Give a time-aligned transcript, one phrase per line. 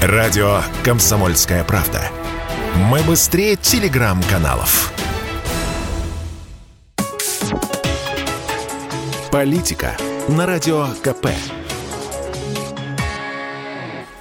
[0.00, 2.00] Радио «Комсомольская правда».
[2.76, 4.92] Мы быстрее телеграм-каналов.
[9.32, 9.96] Политика
[10.28, 11.30] на Радио КП.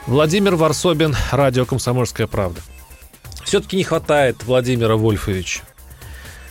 [0.08, 2.62] Владимир Варсобин, радио «Комсомольская правда».
[3.44, 5.62] Все-таки не хватает Владимира Вольфовича.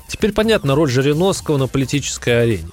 [0.06, 2.70] Теперь понятна роль Жириновского на политической арене.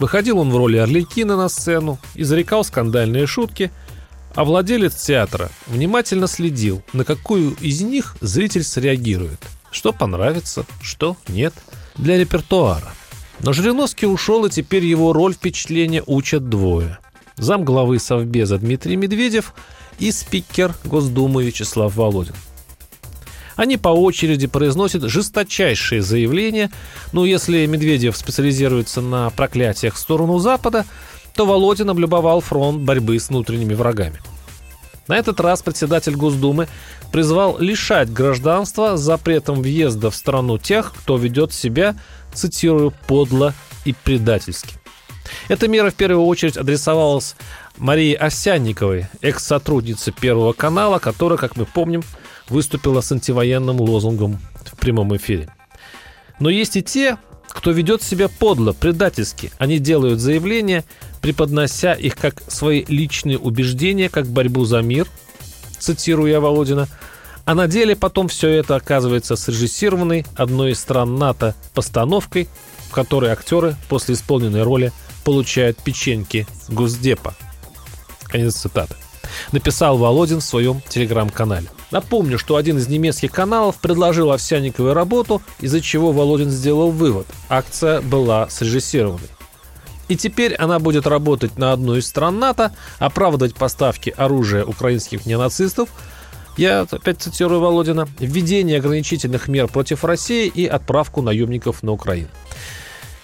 [0.00, 3.70] Выходил он в роли Орликина на сцену, изрекал скандальные шутки,
[4.34, 9.40] а владелец театра внимательно следил, на какую из них зритель среагирует.
[9.70, 11.54] Что понравится, что нет.
[11.96, 12.92] Для репертуара.
[13.40, 16.98] Но Жириновский ушел, и теперь его роль впечатления учат двое.
[17.36, 19.54] Зам главы Совбеза Дмитрий Медведев
[19.98, 22.34] и спикер Госдумы Вячеслав Володин.
[23.56, 26.70] Они по очереди произносят жесточайшие заявления.
[27.12, 30.86] Ну, если Медведев специализируется на проклятиях в сторону Запада,
[31.34, 34.18] то Володин облюбовал фронт борьбы с внутренними врагами.
[35.08, 36.68] На этот раз председатель Госдумы
[37.10, 41.96] призвал лишать гражданства запретом въезда в страну тех, кто ведет себя,
[42.32, 44.76] цитирую, подло и предательски.
[45.48, 47.36] Эта мера в первую очередь адресовалась
[47.76, 52.02] Марии Овсянниковой, экс-сотруднице Первого канала, которая, как мы помним,
[52.48, 55.52] выступила с антивоенным лозунгом в прямом эфире.
[56.38, 59.52] Но есть и те, кто ведет себя подло, предательски.
[59.58, 60.84] Они делают заявления,
[61.22, 65.06] преподнося их как свои личные убеждения, как борьбу за мир,
[65.78, 66.88] цитирую я Володина,
[67.44, 72.48] а на деле потом все это оказывается срежиссированной одной из стран НАТО постановкой,
[72.88, 74.92] в которой актеры после исполненной роли
[75.24, 77.34] получают печеньки Госдепа.
[78.24, 78.94] Конец цитаты.
[79.52, 81.68] Написал Володин в своем телеграм-канале.
[81.90, 87.26] Напомню, что один из немецких каналов предложил Овсянниковой работу, из-за чего Володин сделал вывод.
[87.48, 89.28] Акция была срежиссированной.
[90.12, 95.88] И теперь она будет работать на одну из стран НАТО, оправдывать поставки оружия украинских неонацистов,
[96.58, 102.28] я опять цитирую Володина, введение ограничительных мер против России и отправку наемников на Украину.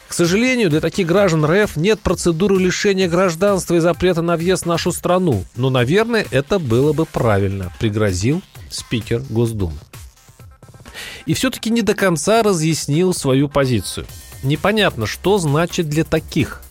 [0.08, 4.68] К сожалению, для таких граждан РФ нет процедуры лишения гражданства и запрета на въезд в
[4.68, 5.44] нашу страну.
[5.56, 8.40] Но, наверное, это было бы правильно, пригрозил
[8.70, 9.76] спикер Госдумы.
[11.26, 14.06] И все-таки не до конца разъяснил свою позицию.
[14.42, 16.62] Непонятно, что значит для таких.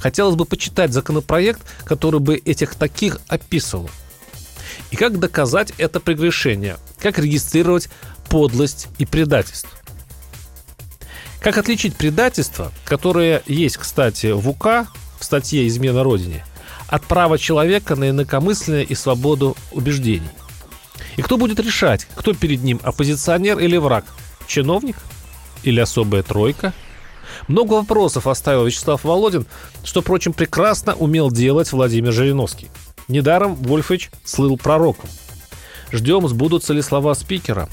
[0.00, 3.90] Хотелось бы почитать законопроект, который бы этих таких описывал.
[4.90, 6.76] И как доказать это прегрешение?
[6.98, 7.88] Как регистрировать
[8.28, 9.70] подлость и предательство?
[11.40, 14.86] Как отличить предательство, которое есть, кстати, в УК,
[15.20, 16.44] в статье «Измена Родине»,
[16.88, 20.30] от права человека на инакомысленное и свободу убеждений?
[21.16, 24.04] И кто будет решать, кто перед ним оппозиционер или враг?
[24.46, 24.96] Чиновник?
[25.62, 26.72] Или особая тройка?
[27.48, 29.46] Много вопросов оставил Вячеслав Володин,
[29.82, 32.70] что, впрочем, прекрасно умел делать Владимир Жириновский.
[33.08, 35.08] Недаром Вольфович слыл пророком.
[35.92, 37.68] Ждем, сбудутся ли слова спикера.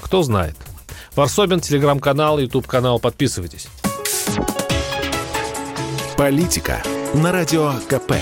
[0.00, 0.56] Кто знает.
[1.14, 2.98] Варсобин, телеграм-канал, ютуб-канал.
[2.98, 3.68] Подписывайтесь.
[6.16, 6.82] Политика
[7.14, 8.14] на радио КП.